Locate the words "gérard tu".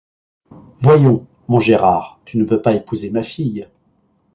1.59-2.39